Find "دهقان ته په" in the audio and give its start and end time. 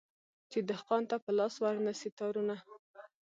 0.69-1.31